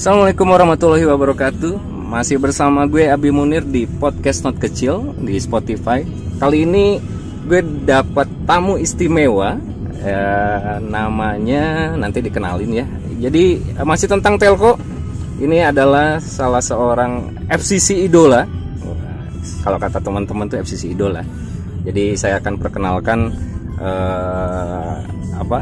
[0.00, 1.76] Assalamualaikum warahmatullahi wabarakatuh.
[2.08, 6.00] Masih bersama gue Abi Munir di podcast Not Kecil di Spotify.
[6.40, 6.96] Kali ini
[7.44, 9.60] gue dapat tamu istimewa
[10.00, 12.88] eh, Namanya nanti dikenalin ya.
[13.28, 14.80] Jadi masih tentang telco
[15.36, 18.48] Ini adalah salah seorang FCC idola.
[19.60, 21.20] Kalau kata teman-teman tuh FCC idola.
[21.84, 23.36] Jadi saya akan perkenalkan
[23.76, 24.96] eh,
[25.36, 25.60] apa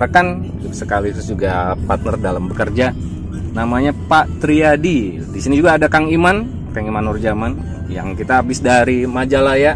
[0.00, 3.17] rekan sekaligus juga partner dalam bekerja
[3.58, 5.18] namanya Pak Triadi.
[5.18, 7.52] Di sini juga ada Kang Iman, Kang Iman Nurjaman
[7.90, 9.74] yang kita habis dari Majalaya,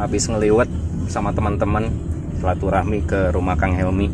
[0.00, 0.64] habis ngeliwat
[1.12, 1.92] sama teman-teman
[2.40, 4.08] silaturahmi ke rumah Kang Helmi.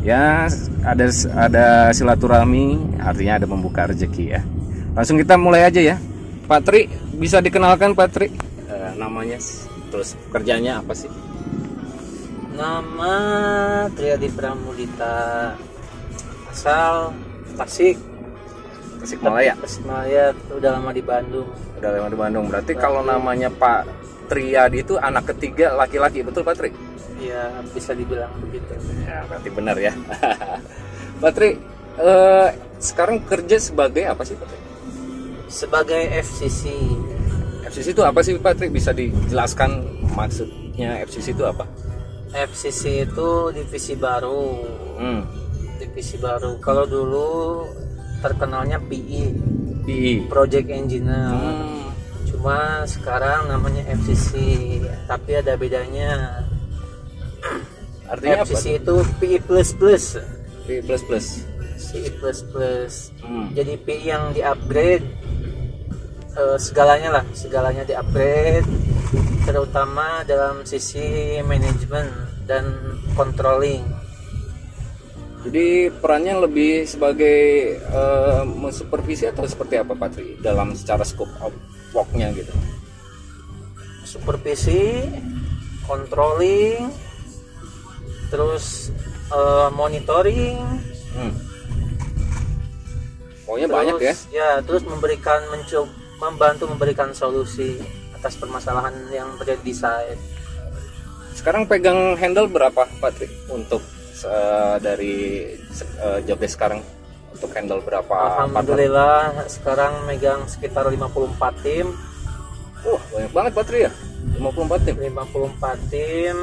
[0.00, 0.48] Ya,
[0.80, 4.40] ada ada silaturahmi, artinya ada membuka rezeki ya.
[4.96, 6.00] Langsung kita mulai aja ya.
[6.48, 6.88] Pak Tri,
[7.20, 8.32] bisa dikenalkan Pak Tri?
[8.72, 9.36] Eh, namanya
[9.92, 11.12] terus kerjanya apa sih?
[12.56, 13.14] Nama
[13.92, 15.52] Triadi Pramudita
[16.48, 17.12] asal
[17.54, 18.17] Tasik
[18.98, 19.52] Tasikmalaya.
[19.56, 22.44] Tasikmalaya udah lama di Bandung Udah lama di Bandung.
[22.46, 23.86] Berarti kalau namanya Pak
[24.26, 26.70] Triadi itu anak ketiga laki-laki, betul Pak Tri?
[27.18, 29.90] ya bisa dibilang begitu Ya, berarti benar ya.
[31.22, 31.58] Pak Tri,
[31.96, 34.60] eh, sekarang kerja sebagai apa sih Pak Tri?
[35.48, 36.68] sebagai FCC
[37.64, 38.68] FCC itu apa sih Pak Tri?
[38.68, 39.82] Bisa dijelaskan
[40.12, 41.64] maksudnya FCC itu apa?
[42.30, 44.60] FCC itu divisi baru
[44.94, 45.24] Hmm,
[45.76, 47.26] divisi baru kalau dulu
[48.22, 50.28] terkenalnya PE PI.
[50.28, 51.32] Project Engineer.
[51.32, 51.88] Hmm,
[52.28, 54.32] cuma sekarang namanya FCC
[55.08, 56.44] tapi ada bedanya.
[58.12, 58.52] Artinya apa?
[58.52, 60.04] FCC itu PE plus plus.
[60.68, 61.26] PI plus plus.
[61.88, 62.94] PE plus plus.
[63.24, 63.48] Hmm.
[63.56, 65.04] jadi PI yang di upgrade
[66.36, 67.24] eh, segalanya lah.
[67.32, 68.68] Segalanya di upgrade
[69.48, 72.04] terutama dalam sisi manajemen
[72.44, 72.68] dan
[73.16, 73.80] controlling
[75.46, 77.38] Jadi perannya lebih sebagai
[77.78, 81.54] eh, mensupervisi atau seperti apa Pak Tri dalam secara scope of
[81.94, 82.50] work-nya gitu?
[84.08, 85.04] supervisi
[85.84, 86.88] controlling
[88.32, 88.88] terus
[89.28, 90.56] eh, monitoring
[91.08, 91.34] Hmm.
[93.48, 94.14] Pokoknya terus, banyak ya.
[94.30, 95.90] ya terus memberikan mencoba
[96.20, 97.80] membantu memberikan solusi
[98.14, 100.20] atas permasalahan yang terjadi di site
[101.32, 103.82] Sekarang pegang handle berapa Pak Tri untuk
[104.26, 105.16] eh, dari
[106.02, 106.80] uh, sekarang
[107.30, 108.50] untuk handle berapa partner?
[108.50, 111.94] Alhamdulillah sekarang megang sekitar 54 tim.
[112.86, 113.92] Wah banyak banget Pak Tri ya
[114.38, 114.96] 54 tim?
[115.10, 116.36] 54 tim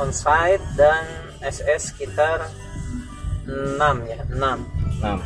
[0.00, 1.04] on-site dan
[1.44, 2.48] SS sekitar
[3.44, 3.76] 6
[4.08, 5.20] ya 6 Nah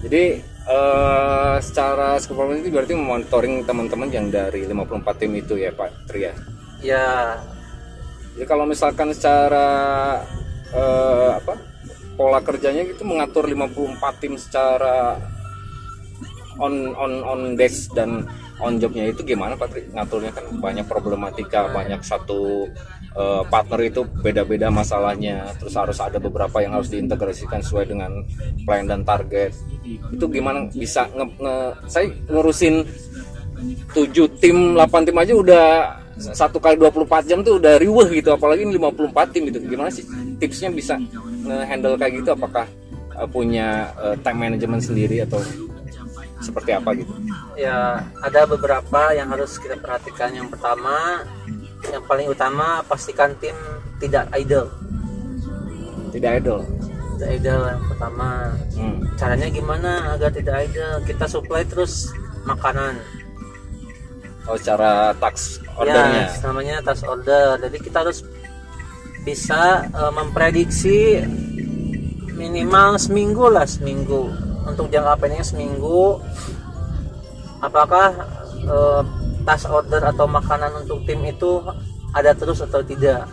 [0.00, 6.08] jadi eh, secara scope itu berarti memonitoring teman-teman yang dari 54 tim itu ya Pak
[6.08, 6.34] Tri ya?
[6.84, 7.06] Ya
[8.36, 9.66] Jadi kalau misalkan secara
[10.68, 11.56] eh, apa
[12.20, 15.16] pola kerjanya gitu mengatur 54 tim secara
[16.60, 18.28] on on on desk dan
[18.60, 19.88] on jobnya itu gimana Pak Tri?
[19.88, 22.68] Ngaturnya kan banyak problematika, banyak satu
[23.16, 28.20] eh, partner itu beda-beda masalahnya, terus harus ada beberapa yang harus diintegrasikan sesuai dengan
[28.68, 29.56] plan dan target.
[30.12, 32.84] Itu gimana bisa nge, nge- saya ngurusin
[33.96, 35.66] 7 tim, 8 tim aja udah
[36.16, 39.58] satu kali 24 jam tuh udah riweh gitu apalagi ini 54 tim gitu.
[39.60, 40.04] Gimana sih
[40.40, 40.96] tipsnya bisa
[41.44, 42.32] nge-handle kayak gitu?
[42.32, 42.64] Apakah
[43.16, 45.40] eh, punya eh, time management sendiri atau
[46.40, 47.12] seperti apa gitu?
[47.56, 50.32] Ya ada beberapa yang harus kita perhatikan.
[50.32, 51.24] Yang pertama
[51.92, 53.56] yang paling utama pastikan tim
[54.00, 54.72] tidak idle.
[56.12, 56.64] Tidak idle.
[57.16, 58.28] Tidak idle yang pertama.
[58.76, 59.08] Hmm.
[59.16, 61.00] caranya gimana agar tidak idle?
[61.08, 62.12] Kita supply terus
[62.44, 63.00] makanan
[64.46, 67.58] oh secara tax ordernya Ya, namanya task order.
[67.60, 68.22] Jadi kita harus
[69.26, 71.22] bisa eh, memprediksi
[72.36, 74.30] minimal seminggu lah seminggu
[74.66, 76.22] untuk jangka pendeknya seminggu.
[77.58, 78.14] Apakah
[78.62, 79.02] eh,
[79.42, 81.62] task order atau makanan untuk tim itu
[82.14, 83.26] ada terus atau tidak?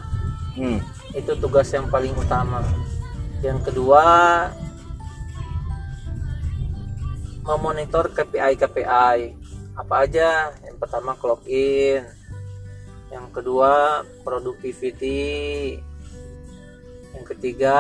[0.58, 0.82] Hmm.
[1.14, 2.66] Itu tugas yang paling utama.
[3.46, 4.04] Yang kedua
[7.44, 9.43] memonitor KPI KPI
[9.74, 10.54] apa aja?
[10.62, 12.06] Yang pertama clock in.
[13.10, 15.78] Yang kedua productivity.
[17.14, 17.78] Yang ketiga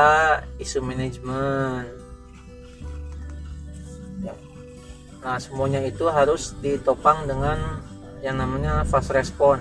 [0.61, 1.85] isu manajemen
[4.23, 4.31] Ya.
[5.19, 7.59] nah semuanya itu harus ditopang dengan
[8.23, 9.59] yang namanya fast response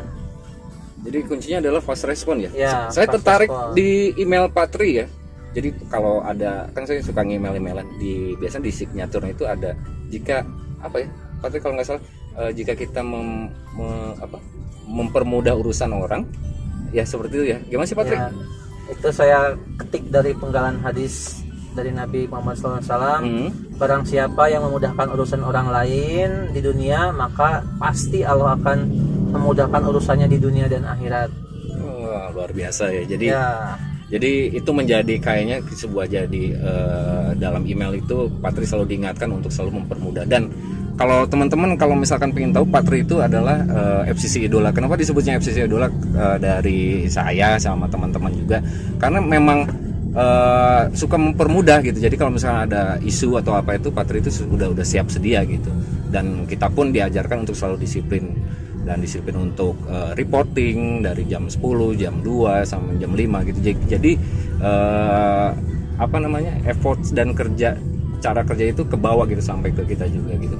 [1.03, 3.75] jadi kuncinya adalah fast respon ya, Ya, saya tertarik respon.
[3.75, 5.07] di email Patri ya.
[5.51, 9.75] Jadi kalau ada kan saya suka email emailan di biasanya di signaturnya itu ada
[10.09, 10.47] jika
[10.79, 11.09] apa ya?
[11.43, 12.03] Patri kalau nggak salah
[12.37, 14.39] eh, jika kita mem- me- apa,
[14.87, 16.27] mempermudah urusan orang
[16.91, 17.59] ya seperti itu ya.
[17.67, 18.29] Gimana sih Patri Ya,
[18.89, 19.39] itu saya
[19.79, 21.41] ketik dari penggalan hadis
[21.73, 23.49] dari Nabi Muhammad SAW Hmm.
[23.81, 28.79] barang siapa yang memudahkan urusan orang lain di dunia maka pasti Allah akan
[29.33, 31.33] memudahkan urusannya di dunia dan akhirat.
[31.81, 33.03] Wah, luar biasa ya.
[33.09, 33.73] Jadi ya.
[34.13, 39.81] jadi itu menjadi kayaknya sebuah jadi eh, dalam email itu Patri selalu diingatkan untuk selalu
[39.81, 40.29] mempermudah.
[40.29, 40.53] Dan
[40.97, 44.71] kalau teman-teman kalau misalkan pengen tahu Patri itu adalah eh, FCC idola.
[44.71, 48.61] Kenapa disebutnya FCC idola Eh, dari saya sama teman-teman juga
[49.01, 49.65] karena memang
[50.13, 51.97] eh, suka mempermudah gitu.
[51.97, 55.73] Jadi kalau misalkan ada isu atau apa itu Patri itu sudah udah siap sedia gitu.
[56.13, 58.37] Dan kita pun diajarkan untuk selalu disiplin
[58.85, 63.59] dan disiplin untuk eh, reporting dari jam 10, jam 2 sampai jam 5 gitu.
[63.89, 64.13] Jadi,
[64.61, 65.49] eh,
[65.97, 66.61] apa namanya?
[66.69, 67.73] effort dan kerja
[68.23, 70.55] cara kerja itu ke bawah gitu sampai ke kita juga gitu.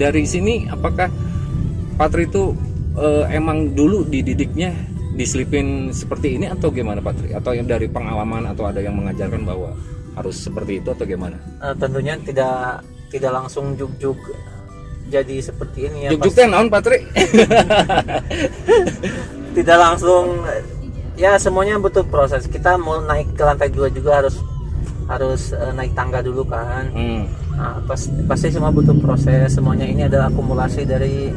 [0.00, 1.12] Dari sini apakah
[2.00, 2.56] Patri itu
[2.96, 4.72] eh, emang dulu dididiknya
[5.12, 7.36] diselipin seperti ini atau gimana Patri?
[7.36, 9.76] Atau yang dari pengalaman atau ada yang mengajarkan bahwa
[10.16, 11.36] harus seperti itu atau gimana?
[11.60, 12.80] eh, tentunya tidak
[13.12, 14.16] tidak langsung juk-juk
[15.10, 17.02] jadi seperti ini ya Juk-juk teh naon Patri?
[19.58, 20.46] tidak langsung
[21.18, 24.38] ya semuanya butuh proses kita mau naik ke lantai dua juga harus
[25.10, 27.26] harus eh, naik tangga dulu kan Hmm.
[27.52, 31.28] Nah, pas- pasti semua butuh proses semuanya ini adalah akumulasi dari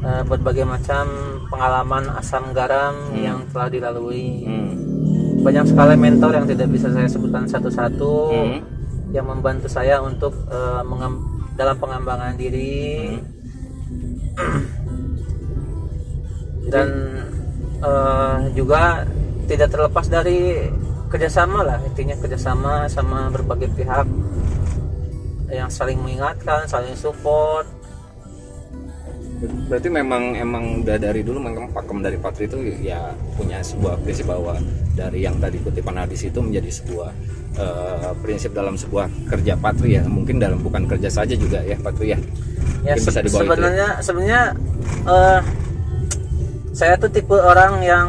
[0.00, 1.08] eh, berbagai macam
[1.46, 4.70] pengalaman asam garam yang telah dilalui Hmm.
[5.40, 8.58] banyak sekali mentor yang tidak bisa saya sebutkan satu-satu Hmm.
[9.10, 10.36] yang membantu saya untuk
[10.82, 13.16] mengem- dalam pengembangan diri
[16.66, 16.88] dan
[17.80, 19.02] eh, juga
[19.44, 20.68] tidak terlepas dari
[21.10, 24.06] kerjasama lah intinya kerjasama sama berbagai pihak
[25.50, 27.66] yang saling mengingatkan saling support.
[29.40, 34.28] Berarti memang emang udah dari dulu memang pakem dari Patri itu ya punya sebuah prinsip
[34.28, 34.54] bahwa
[34.92, 37.10] dari yang tadi kutipan hadis itu menjadi sebuah
[37.56, 40.04] eh, prinsip dalam sebuah kerja Patri ya.
[40.04, 42.20] Mungkin dalam bukan kerja saja juga ya Patri ya.
[42.84, 43.48] Ya Mungkin bisa se- dibawa itu ya.
[43.48, 44.42] sebenarnya sebenarnya
[45.08, 45.40] eh,
[46.76, 48.06] saya tuh tipe orang yang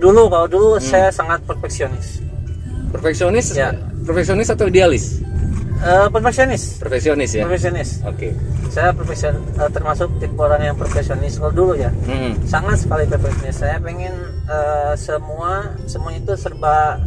[0.00, 0.82] dulu kalau dulu Hmm.
[0.82, 2.24] saya sangat perfeksionis.
[2.90, 3.46] Perfeksionis?
[3.54, 3.70] Ya.
[4.00, 5.20] perfeksionis atau idealis?
[5.80, 6.80] Eh, perfeksionis.
[6.80, 7.44] Perfeksionis ya?
[7.46, 8.02] Perfeksionis.
[8.02, 8.32] Oke.
[8.68, 11.92] Saya profesion eh, termasuk tipe orang yang perfeksionis kalau dulu ya.
[12.08, 12.34] Hmm.
[12.44, 13.56] sangat sekali perfeksionis.
[13.56, 14.12] Saya pengen
[14.44, 16.98] eh, semua semuanya itu serba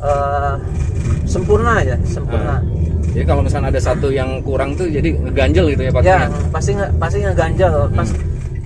[0.00, 0.54] eh,
[1.26, 2.58] sempurna aja sempurna.
[3.10, 6.28] Jadi kalau misalnya ada satu yang kurang tuh jadi ngeganjel gitu ya Patri ya ya?
[6.54, 8.08] pasti nggak pasti ngeganjal pas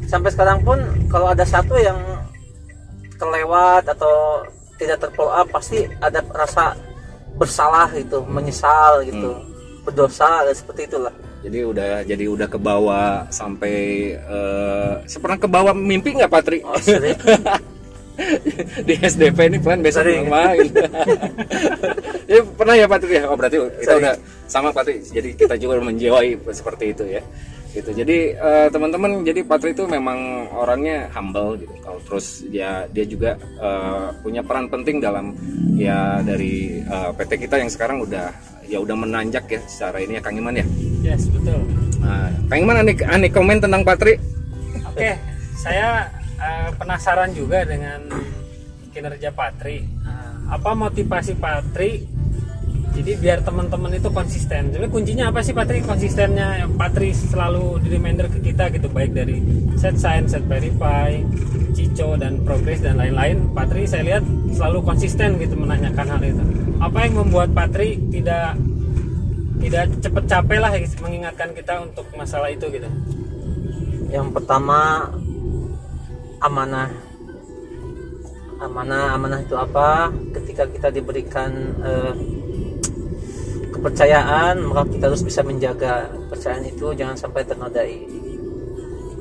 [0.04, 0.78] sampai sekarang pun
[1.08, 1.96] kalau ada satu yang
[3.16, 4.44] kelewat atau
[4.78, 6.74] tidak terfollow up pasti ada rasa
[7.34, 9.38] bersalah gitu menyesal gitu
[9.84, 11.12] berdosa seperti itulah.
[11.44, 13.76] Jadi udah jadi udah ke bawah sampai
[14.16, 16.64] eh pernah ke bawah mimpi nggak Patri?
[16.64, 17.18] Oh, sering.
[18.86, 20.30] di SDP ini plan besok Sering.
[20.30, 20.70] main.
[22.24, 23.20] Ya pernah ya Patri?
[23.20, 24.00] Ya oh berarti kita Sering.
[24.00, 24.14] udah
[24.48, 25.04] sama Patri.
[25.04, 27.20] Jadi kita juga menjiwai seperti itu ya
[27.74, 33.04] gitu jadi eh, teman-teman jadi Patri itu memang orangnya humble gitu kalau terus dia dia
[33.04, 35.34] juga eh, punya peran penting dalam
[35.74, 38.30] ya dari eh, PT kita yang sekarang udah
[38.64, 40.66] ya udah menanjak ya secara ini ya Kang Iman ya
[41.04, 41.60] Yes, betul.
[42.00, 44.16] nah, Kang Iman aneh, aneh komen tentang Patri
[44.94, 45.10] Oke,
[45.58, 46.06] saya
[46.38, 47.98] eh, penasaran juga dengan
[48.94, 49.82] kinerja Patri.
[49.82, 52.06] Eh, apa motivasi Patri?
[52.94, 54.70] Jadi biar teman-teman itu konsisten.
[54.70, 55.82] Jadi kuncinya apa sih Patri?
[55.82, 59.42] Konsistennya Patri selalu di reminder ke kita gitu, baik dari
[59.74, 61.18] set sign, set verify,
[61.74, 63.50] Cico dan progress dan lain-lain.
[63.50, 64.24] Patri saya lihat
[64.54, 66.44] selalu konsisten gitu menanyakan hal itu.
[66.78, 68.54] Apa yang membuat Patri tidak
[69.58, 72.88] tidak cepet capek lah gitu, mengingatkan kita untuk masalah itu gitu.
[74.12, 75.10] yang pertama
[76.38, 76.86] amanah
[78.62, 81.50] amanah amanah itu apa ketika kita diberikan
[81.82, 82.12] eh,
[83.84, 87.96] kepercayaan maka kita harus bisa menjaga kepercayaan itu jangan sampai ternodai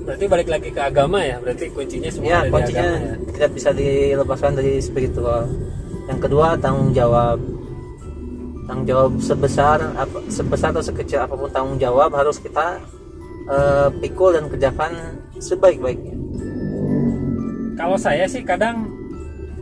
[0.03, 1.39] Berarti balik lagi ke agama ya.
[1.39, 3.15] Berarti kuncinya semua ya ada di kuncinya agama ya.
[3.31, 5.41] tidak bisa dilepaskan dari spiritual
[6.11, 7.39] yang kedua tanggung jawab
[8.67, 12.83] tanggung jawab sebesar apa sebesar atau sekecil apa pun tanggung jawab harus kita
[13.47, 14.91] eh, pikul dan kerjakan
[15.39, 16.15] sebaik-baiknya
[17.79, 18.85] Kalau saya sih kadang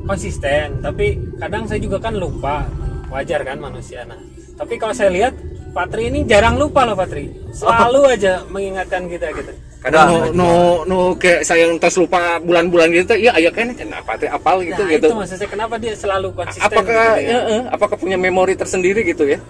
[0.03, 2.67] konsisten, tapi kadang saya juga kan lupa.
[3.07, 4.03] Wajar kan manusia.
[4.03, 4.19] Nah,
[4.61, 5.33] tapi kalau saya lihat
[5.71, 7.31] Patri ini jarang lupa loh Patri.
[7.49, 9.51] Selalu aja mengingatkan kita gitu.
[9.81, 10.49] kadang no, no,
[10.85, 14.93] no kayak saya entas lupa bulan-bulan gitu iya ayah kan kenapa Patri apal gitu Nah,
[14.93, 17.61] gitu itu maksud saya kenapa dia selalu konsisten apakah gitu ya, ya?
[17.73, 19.41] apakah punya memori tersendiri gitu ya?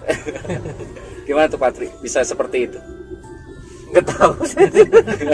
[1.28, 1.92] Gimana tuh Patri?
[2.00, 2.80] Bisa seperti itu?
[3.92, 4.32] Nggak tahu.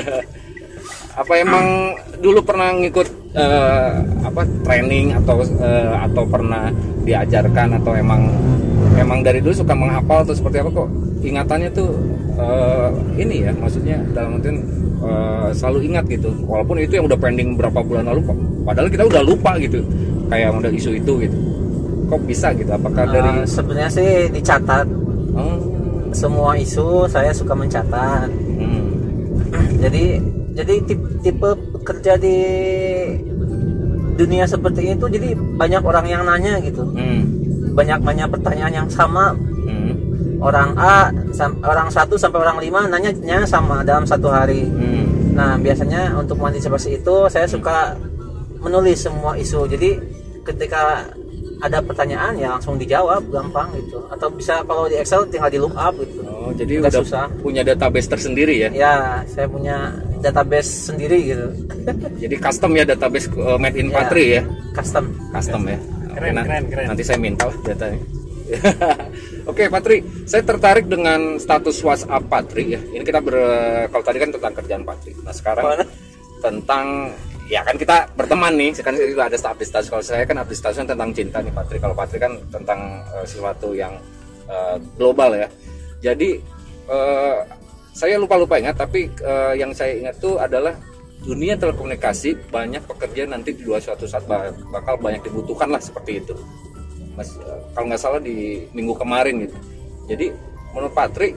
[1.23, 3.91] Apa emang dulu pernah ngikut eh,
[4.23, 6.71] apa training atau eh, atau pernah
[7.03, 8.23] diajarkan atau emang
[8.99, 10.89] memang dari dulu suka menghafal atau seperti apa kok
[11.23, 11.91] ingatannya tuh
[12.39, 12.89] eh,
[13.23, 14.59] ini ya maksudnya dalam artian
[15.03, 16.31] eh, selalu ingat gitu.
[16.47, 18.37] Walaupun itu yang udah pending berapa bulan lalu kok
[18.67, 19.81] padahal kita udah lupa gitu
[20.29, 21.39] kayak udah isu itu gitu.
[22.09, 22.71] Kok bisa gitu?
[22.73, 24.87] Apakah dari Eh, sebenarnya sih dicatat.
[25.39, 25.59] Oh,
[26.11, 28.29] semua isu saya suka mencatat.
[28.33, 28.85] Hmm,
[29.85, 30.19] jadi
[30.59, 32.39] jadi tipe, tipe pekerja di
[34.19, 36.83] dunia seperti itu jadi banyak orang yang nanya gitu.
[36.91, 37.38] Hmm,
[37.79, 39.31] banyak banyak pertanyaan yang sama.
[39.65, 39.95] Hmm,
[40.43, 44.67] orang A sam- orang satu sampai orang lima nanya nya sama dalam satu hari.
[44.67, 45.07] Hmm.
[45.33, 47.95] nah biasanya untuk mengantisipasi itu saya suka
[48.59, 49.71] menulis semua isu.
[49.71, 49.95] Jadi
[50.43, 51.07] ketika
[51.59, 54.03] ada pertanyaan ya langsung dijawab gampang gitu.
[54.09, 56.23] Atau bisa kalau di Excel tinggal di look up gitu.
[56.23, 57.25] Oh, jadi Nggak udah susah.
[57.39, 58.69] punya database tersendiri ya?
[58.71, 58.95] Ya
[59.27, 61.47] saya punya database sendiri gitu.
[62.19, 63.95] Jadi custom ya database eh, made in Ya.
[63.95, 64.43] Patri ya?
[64.75, 65.05] custom.
[65.31, 65.79] Custom ya.
[66.19, 66.87] Keren, na- keren, keren.
[66.91, 67.99] Nanti saya minta lah datanya.
[69.51, 72.81] Oke, Patri, saya tertarik dengan status WhatsApp Patri ya.
[72.81, 73.37] Ini kita ber
[73.93, 75.15] kalau tadi kan tentang kerjaan Patri.
[75.23, 75.85] Nah, sekarang Mana?
[76.43, 76.87] tentang
[77.47, 78.75] ya kan kita berteman nih.
[78.75, 79.89] Sekarang juga ada update status.
[79.93, 81.77] Kalau saya kan update statusnya tentang cinta nih Patri.
[81.79, 82.81] Kalau Patri kan tentang
[83.15, 83.95] eh, sesuatu yang
[84.51, 85.49] eh, global ya.
[86.03, 86.41] Jadi
[86.91, 87.39] eh,
[87.95, 90.75] saya lupa-lupa ingat, tapi eh, yang saya ingat tuh adalah
[91.23, 96.23] dunia telekomunikasi banyak pekerja nanti di luar suatu saat ba- bakal banyak dibutuhkan lah seperti
[96.23, 96.35] itu.
[97.19, 99.59] Mas, eh, kalau nggak salah di minggu kemarin gitu.
[100.07, 100.27] Jadi
[100.71, 101.35] menurut Patrik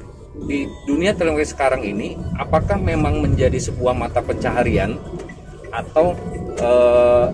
[0.47, 4.95] di dunia telekomunikasi sekarang ini apakah memang menjadi sebuah mata pencaharian
[5.73, 6.13] atau
[6.61, 7.27] eh,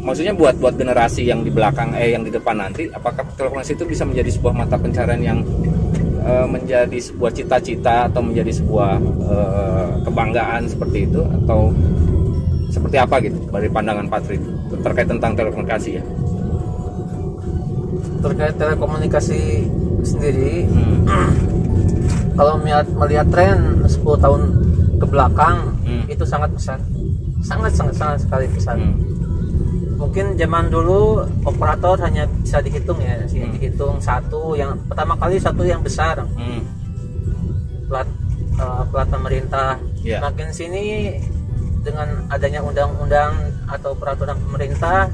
[0.00, 3.84] maksudnya buat buat generasi yang di belakang eh yang di depan nanti apakah telekomunikasi itu
[3.88, 5.38] bisa menjadi sebuah mata pencaharian yang
[6.20, 8.92] eh, menjadi sebuah cita-cita atau menjadi sebuah
[9.26, 11.72] eh, kebanggaan seperti itu atau
[12.70, 14.38] seperti apa gitu dari pandangan Patri
[14.78, 16.04] terkait tentang telekomunikasi ya?
[18.20, 19.64] terkait telekomunikasi
[20.04, 21.04] sendiri Hmm.
[22.38, 24.42] kalau melihat melihat tren 10 tahun
[25.00, 26.04] ke belakang Hmm.
[26.06, 26.78] itu sangat besar
[27.42, 28.94] sangat sangat sangat sekali besar Hmm.
[30.00, 33.52] Mungkin zaman dulu operator hanya bisa dihitung ya sih Hmm.
[33.52, 36.64] dihitung satu yang pertama kali satu yang besar Hmm.
[37.84, 38.08] plat
[38.56, 40.16] eh, plat pemerintah Ya.
[40.18, 41.12] makin sini
[41.80, 45.12] dengan adanya undang-undang atau peraturan pemerintah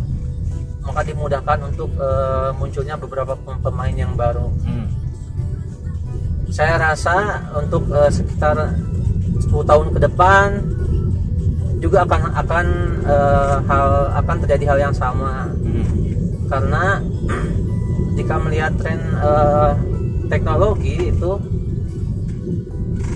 [0.80, 4.86] maka dimudahkan untuk eh, munculnya beberapa pem- pemain yang baru Hmm.
[6.48, 7.16] saya rasa
[7.54, 8.54] untuk eh, sekitar
[9.36, 10.48] 10 tahun ke depan
[11.86, 12.66] juga akan akan
[13.06, 13.86] eh, hal
[14.18, 15.86] akan terjadi hal yang sama Hmm.
[16.46, 16.84] karena
[18.18, 19.70] jika melihat tren eh,
[20.26, 21.30] teknologi itu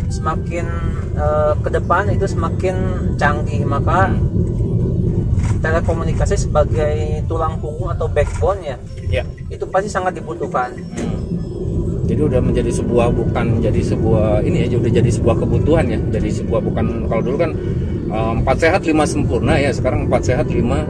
[0.08, 0.66] semakin
[1.14, 2.76] eh, ke depan itu semakin
[3.18, 4.14] canggih maka
[5.60, 6.94] telekomunikasi sebagai
[7.26, 8.76] tulang punggung atau backbone ya
[9.10, 9.26] Ya.
[9.50, 11.18] itu pasti sangat dibutuhkan Hmm.
[12.10, 15.98] Jadi udah menjadi sebuah bukan jadi sebuah ini ya udah jadi sebuah kebutuhan ya.
[16.10, 17.54] Jadi sebuah bukan kalau dulu kan
[18.10, 20.82] empat sehat lima sempurna ya sekarang empat sehat lima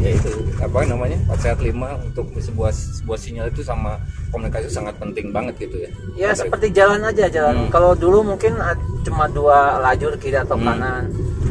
[0.00, 4.98] ya itu apa namanya empat sehat lima untuk sebuah sebuah sinyal itu sama komunikasi sangat
[4.98, 5.90] penting banget gitu ya.
[6.18, 7.70] ya seperti jalan aja jalan Hmm.
[7.70, 8.58] kalau dulu mungkin
[9.02, 10.66] cuma dua lajur kiri atau Hmm.
[10.66, 11.02] kanan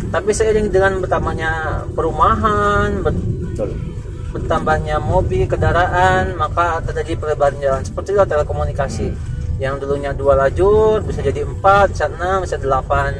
[0.09, 1.51] tapi seiring dengan bertambahnya
[1.93, 3.15] perumahan ber-
[3.47, 3.69] Betul.
[4.31, 9.17] bertambahnya mobil kendaraan maka terjadi pelebaran jalan seperti itu telekomunikasi Hmm.
[9.57, 13.13] yang dulunya dua lajur bisa jadi empat bisa enam bisa delapan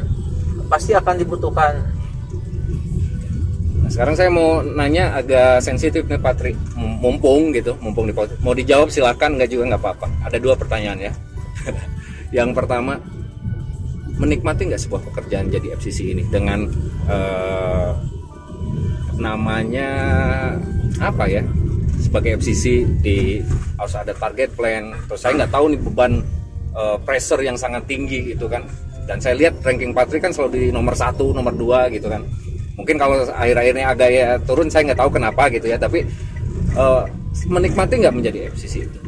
[0.74, 1.74] pasti akan dibutuhkan
[3.84, 8.16] Nah, sekarang saya mau nanya agak sensitif nih Patri, mumpung gitu, mumpung di.
[8.40, 10.08] Mau dijawab silakan, nggak juga nggak apa-apa.
[10.24, 11.14] Ada dua pertanyaan ya.
[12.40, 12.96] Yang pertama,
[14.16, 16.64] menikmati nggak sebuah pekerjaan jadi FCC ini dengan
[17.12, 17.92] eh,
[19.20, 19.90] namanya
[21.04, 21.44] apa ya?
[22.00, 23.44] Sebagai FCC di
[23.76, 24.96] harus ada target plan.
[25.12, 26.24] Terus saya nggak tahu nih beban
[26.72, 28.64] eh, pressure yang sangat tinggi gitu kan.
[29.04, 32.24] Dan saya lihat ranking Patri kan selalu di nomor satu, nomor dua gitu kan.
[32.80, 35.78] Mungkin kalau akhir-akhirnya agak ya turun saya nggak tahu kenapa gitu ya.
[35.78, 36.08] Tapi
[36.74, 37.02] eh,
[37.52, 39.00] menikmati nggak menjadi FCC itu?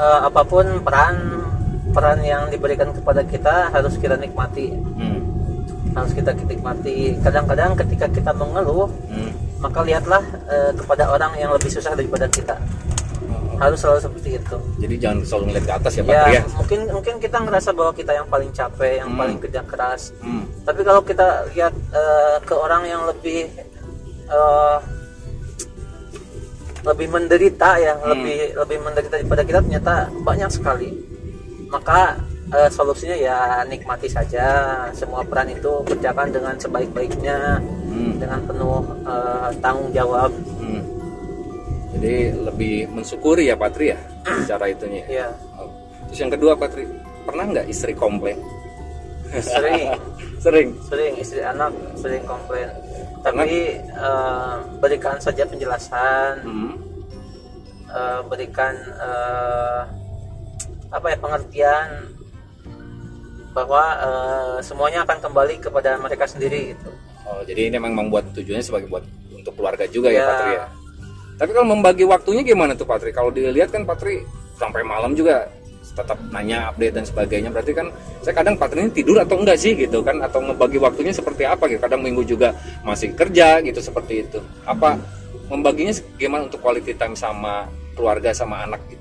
[0.00, 1.44] Eh, apa pun peran
[1.92, 4.72] peran yang diberikan kepada kita harus kita nikmati.
[4.96, 5.20] Hmm.
[5.90, 7.18] harus kita nikmati.
[7.18, 9.34] Kadang-kadang ketika kita mengeluh Hmm.
[9.58, 12.54] maka lihatlah eh, kepada orang yang lebih susah daripada kita
[13.60, 16.80] harus selalu seperti itu jadi jangan selalu ngeliat ke atas ya Pak ya ya mungkin
[16.90, 19.20] mungkin kita ngerasa bahwa kita yang paling capek yang Hmm.
[19.20, 20.44] paling kerja keras hmm.
[20.64, 23.52] tapi kalau kita lihat eh, ke orang yang lebih
[24.26, 24.78] eh,
[26.80, 28.16] lebih menderita ya Hmm.
[28.16, 30.88] lebih lebih menderita daripada kita ternyata banyak sekali
[31.68, 32.16] maka
[32.50, 34.46] eh, solusinya ya nikmati saja
[34.90, 38.16] semua peran itu kerjakan dengan sebaik-baiknya Hmm.
[38.16, 40.30] dengan penuh eh, tanggung jawab.
[41.90, 43.98] Jadi lebih mensyukuri ya Patri ya
[44.46, 45.02] secara itunya.
[45.06, 45.28] Iya.
[45.58, 45.66] Oh.
[46.08, 46.86] Terus yang kedua Patri,
[47.22, 48.38] pernah nggak istri komplain?
[49.30, 49.94] Sering,
[50.44, 50.68] Sering.
[50.86, 52.66] sering istri anak sering komplain.
[53.20, 56.72] Tapi eh, berikan saja penjelasan, Hmm.
[57.86, 59.82] eh, berikan eh,
[60.90, 61.88] apa ya pengertian
[63.50, 66.90] bahwa eh, semuanya akan kembali kepada mereka sendiri gitu.
[67.22, 70.26] Oh, jadi ini memang membuat tujuannya sebagai buat untuk keluarga juga ya, Ya.
[70.26, 70.64] Patri ya.
[71.40, 73.16] Tapi kalau membagi waktunya gimana tuh Patri?
[73.16, 74.20] Kalau dilihat kan Patri
[74.60, 75.48] sampai malam juga
[75.96, 77.48] tetap nanya update dan sebagainya.
[77.48, 77.88] Berarti kan
[78.20, 81.64] saya kadang Patri ini tidur atau enggak sih gitu kan atau ngebagi waktunya seperti apa
[81.72, 81.80] gitu.
[81.80, 82.52] Kadang minggu juga
[82.84, 84.44] masih kerja gitu seperti itu.
[84.68, 85.00] Apa
[85.48, 89.00] membaginya gimana untuk quality time sama keluarga sama anak gitu?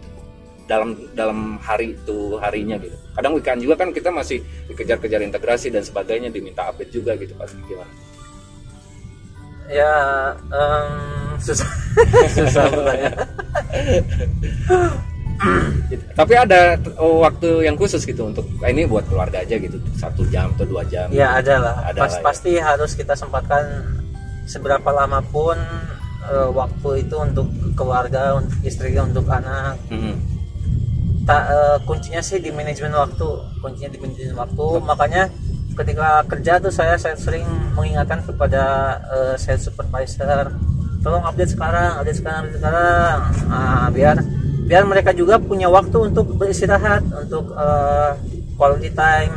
[0.69, 2.93] dalam dalam hari itu harinya gitu.
[3.17, 7.57] Kadang weekend juga kan kita masih dikejar-kejar integrasi dan sebagainya diminta update juga gitu pasti
[7.65, 7.89] gimana?
[9.69, 9.93] Ya
[10.49, 10.89] em,
[11.37, 11.69] susah
[12.35, 13.11] susah bertanya.
[15.87, 16.03] Gitu.
[16.13, 20.51] Tapi ada waktu yang khusus gitu untuk ah, ini buat keluarga aja gitu satu jam
[20.57, 21.07] atau dua jam.
[21.15, 21.75] Ya ada lah.
[21.95, 22.21] Pas- ya.
[22.21, 23.63] Pasti harus kita sempatkan
[24.43, 25.55] seberapa lama pun
[26.27, 27.47] eh, waktu itu untuk
[27.79, 29.79] keluarga, untuk istri, untuk anak.
[29.87, 30.13] Mhm.
[31.23, 33.29] Ta- eh, kuncinya sih di manajemen waktu.
[33.63, 34.65] Kuncinya di manajemen waktu.
[34.83, 35.23] Makanya
[35.79, 38.63] ketika kerja tuh saya, saya sering mengingatkan kepada
[39.07, 40.51] eh, sales supervisor,
[40.99, 43.17] tolong update sekarang, update sekarang, update sekarang.
[43.47, 44.19] Ah, biar
[44.67, 48.11] biar mereka juga punya waktu untuk beristirahat, untuk eh,
[48.59, 49.33] quality time.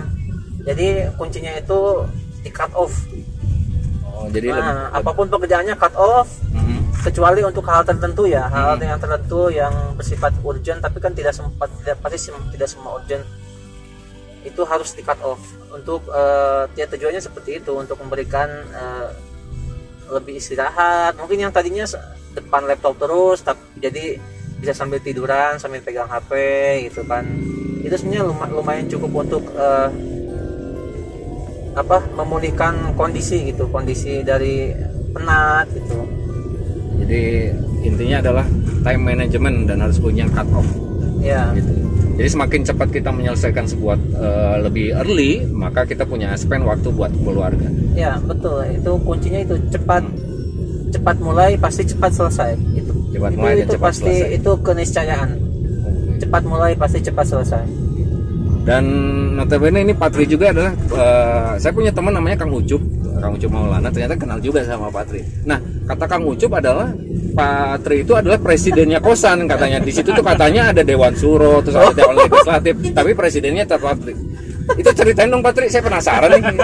[0.66, 2.06] Jadi kuncinya itu
[2.42, 3.06] di cut off.
[4.02, 7.06] Oh, jadi lebih, Nah, apa pun pekerjaannya cut off, Mhm.
[7.06, 8.82] kecuali untuk hal tertentu ya hal Hmm.
[8.82, 13.26] yang tertentu yang bersifat urgent tapi kan tidak sempat tidak pasti tidak semua urgent
[14.42, 15.40] itu harus di cut off.
[15.72, 19.08] Untuk eh, ya tujuannya seperti itu untuk memberikan eh,
[20.12, 21.16] lebih istirahat.
[21.16, 21.86] Mungkin yang tadinya
[22.32, 24.16] depan laptop terus tapi jadi
[24.62, 26.30] bisa sambil tiduran sambil pegang HP
[26.90, 27.26] gitu kan.
[27.82, 29.88] Itu sebenarnya luma- lumayan cukup untuk eh,
[31.72, 34.76] apa memulihkan kondisi gitu kondisi dari
[35.16, 36.04] penat gitu.
[37.02, 37.22] Jadi
[37.82, 38.46] intinya adalah
[38.84, 40.68] time management dan harus punya cut off.
[41.22, 41.70] Ya gitu.
[42.12, 47.08] Jadi semakin cepat kita menyelesaikan sebuah eh, lebih early, maka kita punya spend waktu buat
[47.16, 47.66] keluarga.
[47.96, 50.04] Ya betul, itu kuncinya itu cepat
[50.92, 52.52] cepat mulai pasti cepat selesai.
[52.76, 54.36] Itu Cepat itu, mulai dan itu cepat pasti selesai.
[54.36, 55.30] itu keniscayaan.
[56.20, 57.64] Cepat mulai pasti cepat selesai.
[58.62, 58.84] Dan
[59.34, 62.78] notabene ini Patri juga adalah eh, saya punya teman namanya Kang Ucup,
[63.18, 65.24] Kang Ucup Maulana ternyata kenal juga sama Patri.
[65.42, 66.92] Nah, kata Kang Ucup adalah
[67.32, 69.80] Patri itu adalah presidennya kosan katanya.
[69.80, 74.12] Di situ tuh katanya ada dewan suro, terus ada dewan legislatif, tapi presidennya tetap Patri.
[74.78, 76.54] Itu ceritain dong Patri, saya penasaran nih.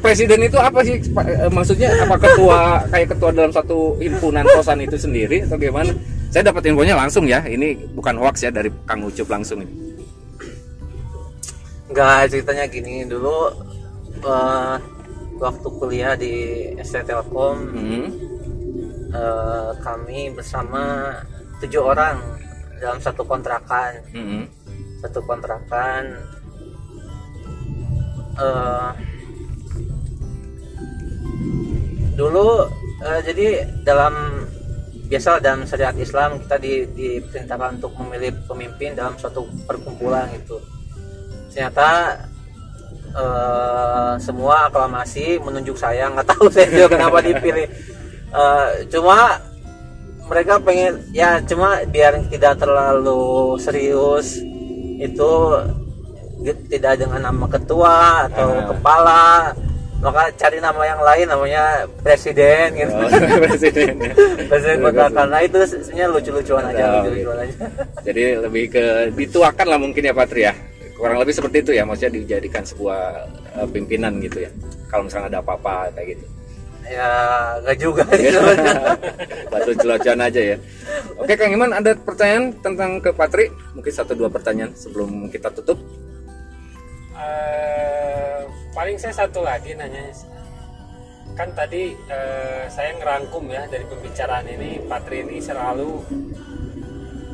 [0.00, 0.96] Presiden itu apa sih?
[1.12, 1.24] Pak?
[1.28, 5.92] Eh, Maksudnya apa ketua kayak ketua dalam satu himpunan kosan itu sendiri atau gimana?
[6.32, 7.44] Saya dapat infonya langsung ya.
[7.44, 9.70] Ini bukan hoax ya dari Kang Ucup langsung ini.
[11.92, 13.52] Enggak ceritanya gini dulu
[14.24, 14.76] eh,
[15.38, 16.32] waktu kuliah di
[16.80, 18.08] ST Telkom Hmm.
[19.14, 21.14] Eh, kami bersama
[21.62, 22.18] tujuh orang
[22.82, 24.02] dalam satu kontrakan.
[24.12, 24.44] Hmm.
[25.00, 26.04] satu kontrakan.
[28.34, 29.14] Eh
[32.14, 32.70] dulu
[33.02, 33.46] eh, jadi
[33.82, 34.14] dalam
[35.10, 40.56] biasa dalam syariat Islam kita di, diperintahkan untuk memilih pemimpin dalam suatu perkumpulan itu
[41.50, 42.18] ternyata
[43.12, 47.66] eh, semua aklamasi menunjuk saya nggak tahu saya juga kenapa dipilih
[48.34, 49.38] Eh, cuma
[50.24, 54.42] mereka pengen ya cuma biar tidak terlalu serius
[54.96, 55.30] itu
[56.66, 58.64] tidak dengan nama ketua atau Ah.
[58.68, 59.22] kepala
[60.00, 61.64] maka cari nama yang lain namanya
[62.00, 63.08] presiden gitu Oh,
[63.46, 63.96] presiden.
[63.96, 64.12] ya.
[64.44, 67.56] presiden kota karena itu sebenarnya lucu-lucuan aja Oh, lucu-lucuan aja
[68.06, 70.52] Jadi lebih ke dituakan lah mungkin ya Patri ya.
[70.94, 73.00] Kurang lebih seperti itu ya, maksudnya dijadikan sebuah
[73.56, 74.50] eh, pimpinan gitu ya.
[74.86, 76.24] Kalau misalnya ada apa-apa kayak gitu.
[76.88, 77.10] Ya
[77.64, 78.40] nggak juga gitu
[79.52, 80.56] Batu celocan aja ya.
[81.16, 83.48] Oke Kang Iman ada pertanyaan tentang ke Patri?
[83.72, 85.78] Mungkin satu dua pertanyaan sebelum kita tutup.
[87.14, 88.40] Eh,
[88.74, 90.10] paling saya satu lagi nanya
[91.34, 95.98] kan tadi eh, saya ngerangkum ya dari pembicaraan ini Patri ini selalu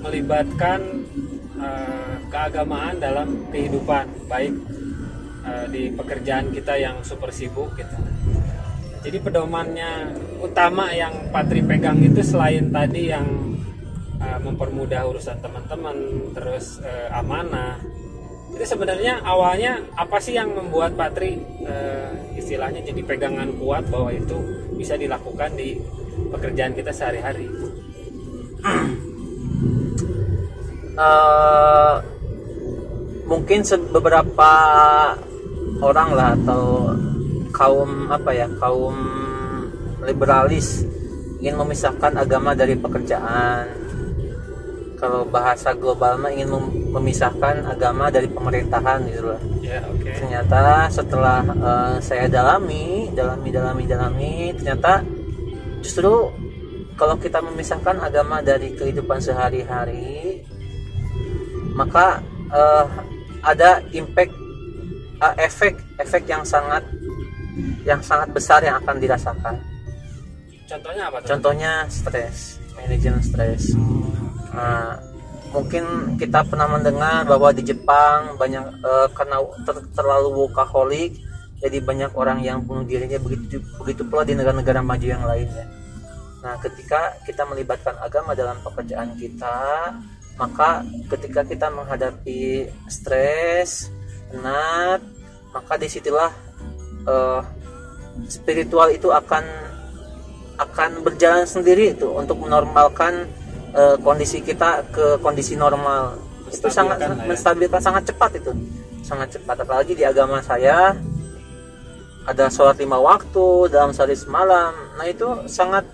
[0.01, 0.81] melibatkan
[1.61, 4.57] eh, keagamaan dalam kehidupan baik
[5.45, 7.97] eh, di pekerjaan kita yang super sibuk gitu
[9.01, 10.13] jadi pedomannya
[10.45, 13.25] utama yang Patri pegang itu selain tadi yang
[14.21, 15.97] eh, mempermudah urusan teman-teman
[16.37, 17.81] terus eh, amanah.
[18.51, 24.37] Itu sebenarnya awalnya apa sih yang membuat Patri eh, istilahnya jadi pegangan kuat bahwa itu
[24.77, 25.81] bisa dilakukan di
[26.29, 27.49] pekerjaan kita sehari-hari?
[31.01, 31.97] Eh,
[33.25, 34.53] mungkin beberapa
[35.81, 36.93] orang lah atau
[37.61, 38.97] kaum apa ya kaum
[40.01, 40.89] liberalis
[41.45, 43.69] ingin memisahkan agama dari pekerjaan.
[44.97, 49.41] Kalau bahasa global mah ingin mem- memisahkan agama dari pemerintahan gitu loh.
[49.61, 50.09] Ya oke.
[50.09, 55.05] Ternyata setelah eh, saya dalami dalami dalami dalami ternyata
[55.81, 56.29] justru
[56.97, 60.45] kalau kita memisahkan agama dari kehidupan sehari-hari
[61.73, 62.21] maka
[62.53, 62.87] eh,
[63.41, 64.37] ada impact
[65.25, 66.85] eh, efek efek yang sangat
[67.85, 69.55] yang sangat besar yang akan dirasakan.
[70.71, 71.29] Contohnya apa tuh?
[71.35, 73.75] Contohnya stres manajemen stres.
[74.55, 74.97] Nah,
[75.53, 79.37] mungkin kita pernah mendengar bahwa di Jepang banyak eh, karena
[79.67, 81.19] ter- terlalu workaholic
[81.61, 85.69] jadi banyak orang yang bunuh dirinya begitu begitu pula di negara-negara maju yang lainnya.
[86.41, 89.93] Nah, ketika kita melibatkan agama dalam pekerjaan kita,
[90.41, 90.81] maka
[91.13, 93.93] ketika kita menghadapi stres,
[94.33, 95.05] penat,
[95.53, 96.33] maka di situlah
[97.11, 97.41] eh,
[98.31, 99.43] spiritual itu akan
[100.61, 103.27] akan berjalan sendiri itu untuk menormalkan
[103.75, 106.21] eh, kondisi kita ke kondisi normal.
[106.51, 107.15] Itu sangat ya.
[107.27, 108.53] menstabilkan sangat cepat itu.
[109.03, 109.67] Sangat cepat.
[109.67, 110.95] Apalagi di agama saya
[112.29, 114.75] ada sholat lima waktu dalam sehari semalam.
[115.01, 115.89] Nah itu sangat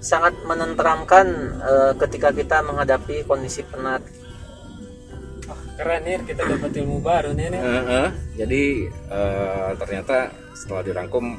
[0.00, 1.26] sangat menenteramkan
[1.60, 4.00] eh, ketika kita menghadapi kondisi penat
[5.76, 8.08] Keren nih kita dapat ilmu baru nih nih Eh, eh.
[8.40, 11.36] jadi eh, ternyata setelah dirangkum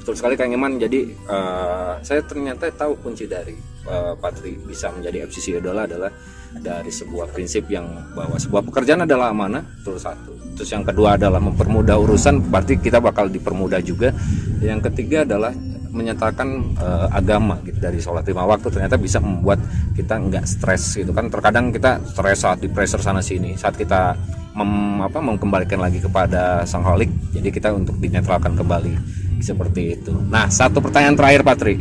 [0.00, 0.78] betul sekali Kang Iman.
[0.78, 3.54] Jadi eh, saya ternyata tahu kunci dari
[3.86, 6.10] eh, Patri bisa menjadi FCC idola adalah
[6.56, 7.84] dari sebuah prinsip yang
[8.16, 10.32] bahwa sebuah pekerjaan adalah amanah itu satu.
[10.56, 14.14] Terus yang kedua adalah mempermudah urusan berarti kita bakal dipermudah juga.
[14.62, 15.52] Yang ketiga adalah
[15.96, 19.58] menyatakan eh, agama gitu dari sholat lima waktu ternyata bisa membuat
[19.96, 21.32] kita nggak stres gitu kan.
[21.32, 24.12] Terkadang kita stres saat di pressure sana sini saat kita
[24.52, 28.92] mem, apa, mengembalikan lagi kepada sang holik jadi kita untuk dinetralkan kembali
[29.40, 30.12] seperti itu.
[30.12, 31.74] Nah satu pertanyaan terakhir Patri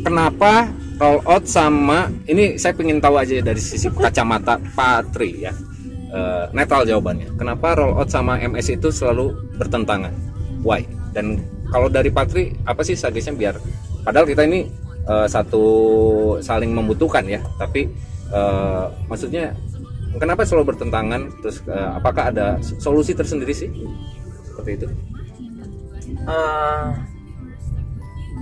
[0.00, 5.52] kenapa roll out sama ini saya ingin tahu aja dari sisi kacamata Patri ya
[6.16, 7.34] Eh, netral jawabannya.
[7.36, 10.14] Kenapa roll out sama MS itu selalu bertentangan?
[10.64, 10.86] Why?
[11.12, 13.54] Dan kalau dari Patri apa sih sagesnya biar
[14.06, 14.70] padahal kita ini
[15.06, 15.64] eh, satu
[16.42, 17.90] saling membutuhkan ya tapi
[18.30, 19.54] eh, maksudnya
[20.18, 21.28] kenapa selalu bertentangan?
[21.44, 23.68] Terus eh, apakah ada solusi tersendiri sih?
[24.48, 24.86] Seperti itu.
[26.26, 26.86] Eh,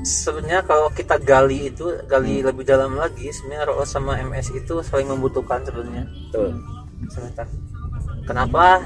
[0.04, 5.10] sebenarnya kalau kita gali itu gali lebih dalam lagi sebenarnya RO sama MS itu saling
[5.10, 6.06] membutuhkan sebenarnya.
[6.30, 6.60] Betul.
[8.24, 8.80] Kenapa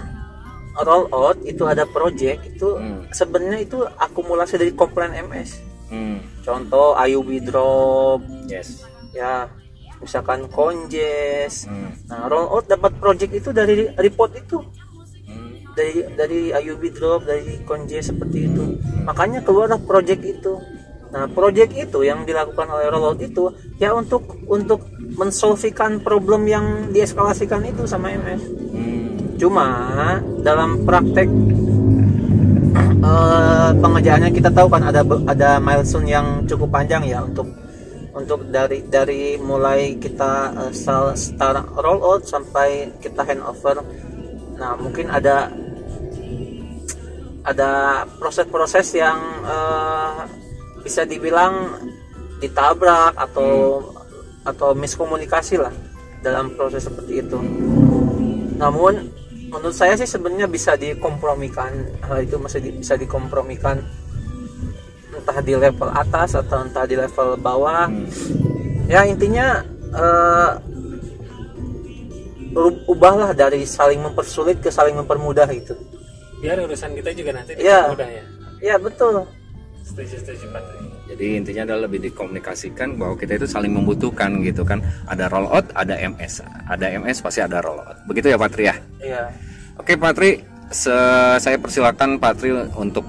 [0.83, 3.07] roll out itu ada project itu Hmm.
[3.11, 5.59] sebenarnya itu akumulasi dari komplain MS
[5.91, 6.45] hmm.
[6.47, 9.51] contoh IUB drop yes ya
[9.99, 12.07] misalkan conges hmm.
[12.07, 14.63] nah roll out dapat project itu dari report itu
[15.29, 15.51] Hmm.
[15.75, 18.65] dari dari IUB drop dari conges seperti itu
[19.03, 20.55] makanya keluarlah project itu
[21.09, 23.49] nah project itu yang dilakukan oleh rollout itu
[23.81, 24.85] ya untuk untuk
[25.17, 28.98] mensolvikan problem yang dieskalasikan itu sama MS Hmm.
[29.39, 29.67] Cuma
[30.43, 31.31] dalam praktek
[32.99, 37.47] eh, pengerjaannya kita tahu kan ada ada milestone yang cukup panjang ya untuk
[38.19, 43.79] untuk dari dari mulai kita sel- start roll out sampai kita handover.
[44.59, 45.55] Nah mungkin ada
[47.47, 50.21] ada proses-proses yang eh,
[50.83, 51.79] bisa dibilang
[52.43, 53.83] ditabrak atau
[54.43, 55.75] atau miskomunikasi lah
[56.23, 57.39] dalam proses seperti itu.
[58.59, 59.15] Namun
[59.49, 63.81] menurut saya sih sebenarnya bisa dikompromikan hal itu masih di- bisa dikompromikan.
[65.11, 67.89] Entah di level atas atau entah di level bawah.
[68.87, 70.51] Ya intinya eh,
[72.53, 75.75] ru- ubahlah dari saling mempersulit ke saling mempermudah itu.
[76.39, 77.91] Biar urusan kita juga nanti Iya.
[77.91, 78.25] mudah ya.
[78.61, 79.27] Ya betul.
[79.83, 84.85] Setuju setuju Patri Jadi intinya adalah lebih dikomunikasikan bahwa kita itu saling membutuhkan gitu kan.
[85.09, 86.45] Ada roll out, ada MS.
[86.69, 87.97] Ada MS pasti ada roll out.
[88.05, 88.77] Begitu ya Patri ya.
[89.01, 89.23] ya
[89.81, 93.09] Oke Patri, se- saya persilakan Patri untuk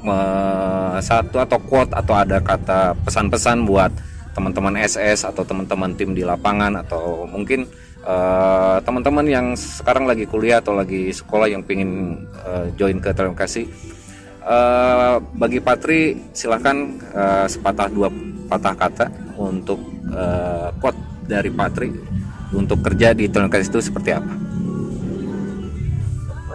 [1.04, 3.92] satu atau quote atau ada kata pesan-pesan buat
[4.32, 7.68] teman-teman SS atau teman-teman tim di lapangan atau mungkin
[8.06, 13.36] eh, teman-teman yang sekarang lagi kuliah atau lagi sekolah yang pingin eh, join ke terima
[14.50, 16.74] Eh, bagi Patri silahkan
[17.14, 18.10] eh, sepatah dua
[18.50, 19.06] patah kata
[19.38, 19.78] untuk
[20.10, 20.98] eh, quote
[21.30, 21.94] dari Patri
[22.58, 24.34] untuk kerja di Telkomsel itu seperti apa?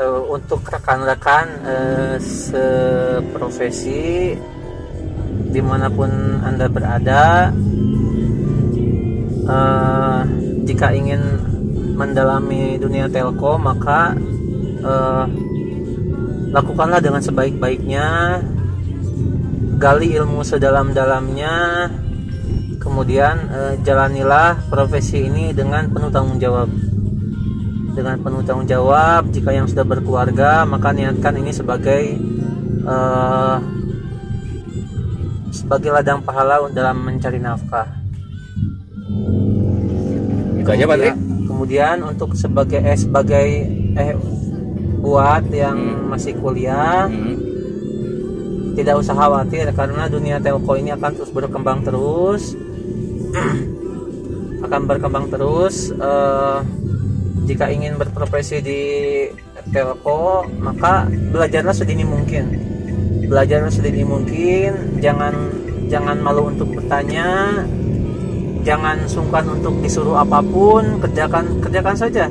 [0.02, 4.02] Eh, untuk rekan-rekan eh, seprofesi
[5.54, 6.10] di mana pun
[6.42, 7.54] anda berada
[9.38, 10.20] eh,
[10.66, 11.22] jika ingin
[11.94, 14.18] mendalami dunia telco maka
[14.82, 15.53] eh,
[16.54, 18.06] lakukanlah dengan sebaik-baiknya.
[19.74, 21.90] Gali ilmu sedalam-dalamnya.
[22.78, 26.70] Kemudian eh, jalanilah profesi ini dengan penuh tanggung jawab.
[27.94, 32.02] Dengan penuh tanggung jawab jika yang sudah berkeluarga maka niatkan ini sebagai
[32.86, 33.56] eh,
[35.54, 37.86] sebagai ladang pahala dalam mencari nafkah.
[41.10, 43.46] Kemudian- kemudian untuk sebagai eh sebagai
[43.94, 44.12] eh
[45.04, 47.04] buat yang masih kuliah.
[47.12, 47.36] Hmm.
[48.74, 52.58] tidak usah khawatir karena dunia telco ini akan terus berkembang terus.
[54.66, 55.94] Akan berkembang terus.
[55.94, 56.58] Eh,
[57.46, 58.82] jika ingin berprofesi di
[59.70, 62.50] telco maka belajarlah sedini mungkin.
[63.30, 64.98] Belajarlah sedini mungkin.
[64.98, 65.34] Jangan
[65.86, 67.62] jangan malu untuk bertanya.
[68.66, 70.98] Jangan sungkan untuk disuruh apa pun.
[70.98, 72.26] Kerjakan kerjakan saja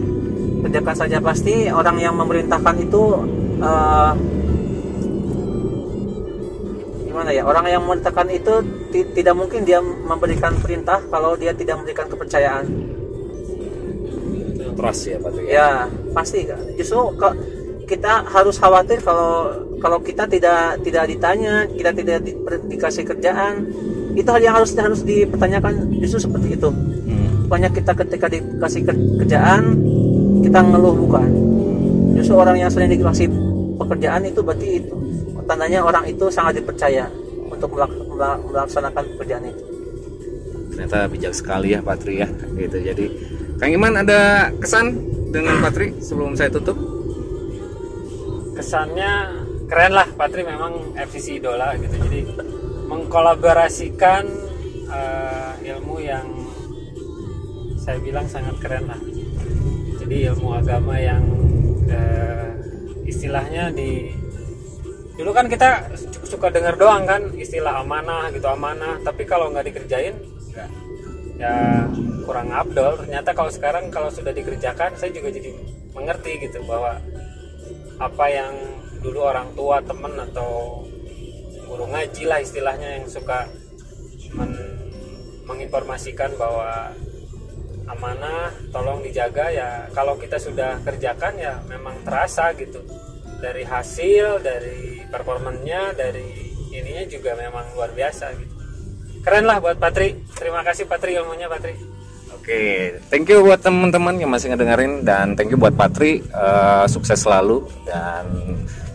[0.63, 3.02] kerjakan saja pasti orang yang memerintahkan itu
[3.60, 4.12] eh,
[7.04, 8.54] gimana ya orang yang memerintahkan itu
[8.89, 12.65] ti- tidak mungkin dia memberikan perintah kalau dia tidak memberikan kepercayaan
[14.73, 15.43] Trust ya Patri.
[15.45, 15.67] ya
[16.12, 16.97] pasti kan justru
[17.86, 22.38] kita harus khawatir kalau kalau kita tidak tidak ditanya kita tidak di-
[22.71, 23.69] dikasih kerjaan
[24.13, 27.45] itu hal yang harus harus dipertanyakan justru seperti itu Hmm.
[27.45, 29.78] banyak kita ketika dikasih ker- kerjaan
[30.54, 31.26] kita ngeluh bukan
[32.13, 33.26] justru orang yang sering dikasih
[33.82, 34.94] pekerjaan itu berarti itu
[35.50, 37.10] tandanya orang itu sangat dipercaya
[37.50, 39.63] untuk melak- melak- melaksanakan pekerjaan itu
[40.74, 42.30] Ternyata bijak sekali ya Patri ya.
[42.58, 42.78] Gitu.
[42.82, 43.06] Jadi
[43.62, 44.94] Kang Iman ada kesan
[45.34, 46.78] dengan Patri sebelum saya tutup?
[48.54, 49.34] kesannya
[49.66, 52.22] keren lah Patri memang FCC idola gitu jadi
[52.86, 54.24] mengkolaborasikan
[54.86, 56.30] eh, ilmu yang
[57.82, 59.02] saya bilang sangat keren lah
[60.04, 61.24] jadi ilmu agama yang
[61.88, 62.52] eh,
[63.08, 64.12] istilahnya di
[65.16, 69.00] dulu kan kita su- suka dengar doang kan istilah amanah gitu amanah.
[69.00, 70.12] Tapi kalau nggak dikerjain
[70.52, 70.70] nggak
[71.39, 71.88] ya
[72.28, 73.00] kurang abdol.
[73.00, 75.56] Ternyata kalau sekarang kalau sudah dikerjakan saya juga jadi
[75.96, 77.00] mengerti gitu bahwa
[77.96, 78.54] apa yang
[79.00, 80.84] dulu orang tua temen atau
[81.63, 83.48] guru ngaji lah istilahnya yang suka
[84.36, 84.76] men-
[85.48, 86.92] menginformasikan bahwa
[87.88, 92.80] amanah tolong dijaga ya kalau kita sudah kerjakan ya memang terasa gitu.
[93.43, 98.54] Dari hasil dari performanya dari ininya juga memang luar biasa gitu.
[99.24, 100.15] Keren lah buat Patri.
[100.36, 101.76] Terima kasih Patri ilmunya Patri.
[102.34, 107.24] Oke, thank you buat teman-teman yang masih ngedengerin dan thank you buat Patri Eh, sukses
[107.24, 108.28] selalu dan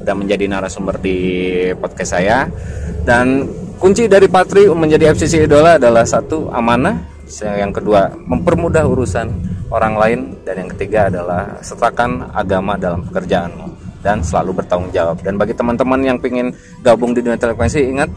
[0.04, 1.16] udah menjadi narasumber di
[1.80, 2.44] podcast saya.
[3.08, 3.48] Dan
[3.80, 9.28] kunci dari Patri menjadi FCC idola adalah satu amanah, yang kedua mempermudah urusan
[9.68, 10.20] orang lain.
[10.42, 13.68] Dan yang ketiga adalah sertakan agama dalam pekerjaanmu
[14.00, 15.20] dan selalu bertanggung jawab.
[15.20, 18.10] Dan bagi teman-teman yang ingin gabung di dunia telekomunikasi ingat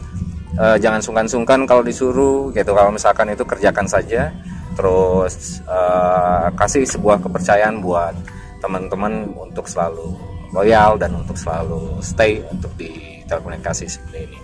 [0.56, 2.72] eh, jangan sungkan-sungkan kalau disuruh gitu.
[2.72, 4.32] Kalau misalkan itu kerjakan saja.
[4.72, 8.16] Terus eh, kasih sebuah kepercayaan buat
[8.64, 10.16] teman-teman untuk selalu
[10.52, 14.41] loyal dan untuk selalu stay untuk di telekomunikasi seperti ini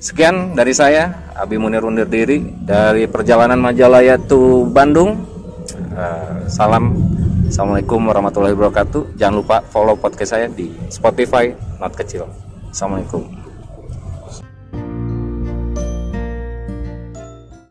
[0.00, 5.28] sekian dari saya Abi Munir undur diri dari perjalanan Majalaya to Bandung.
[5.94, 6.96] Eh, salam.
[7.50, 9.20] Assalamualaikum warahmatullahi wabarakatuh.
[9.20, 12.30] Jangan lupa follow podcast saya di Spotify not kecil.
[12.72, 13.39] Assalamualaikum